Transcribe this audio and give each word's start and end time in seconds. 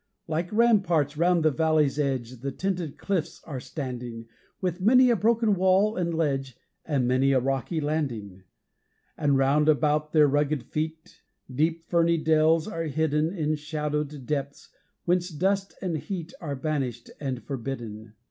Like 0.27 0.51
ramparts 0.51 1.15
round 1.15 1.45
the 1.45 1.51
valley's 1.51 1.99
edge 1.99 2.39
The 2.39 2.51
tinted 2.51 2.97
cliffs 2.97 3.39
are 3.43 3.59
standing, 3.59 4.25
With 4.59 4.81
many 4.81 5.11
a 5.11 5.15
broken 5.15 5.53
wall 5.53 5.95
and 5.95 6.11
ledge, 6.11 6.57
And 6.83 7.07
many 7.07 7.33
a 7.33 7.39
rocky 7.39 7.79
landing. 7.79 8.41
And 9.15 9.37
round 9.37 9.69
about 9.69 10.11
their 10.11 10.27
rugged 10.27 10.63
feet 10.63 11.21
Deep 11.53 11.87
ferny 11.87 12.17
dells 12.17 12.67
are 12.67 12.85
hidden 12.85 13.31
In 13.31 13.53
shadowed 13.53 14.25
depths, 14.25 14.69
whence 15.05 15.29
dust 15.29 15.75
and 15.83 15.97
heat 15.97 16.33
Are 16.41 16.55
banished 16.55 17.11
and 17.19 17.43
forbidden. 17.43 18.15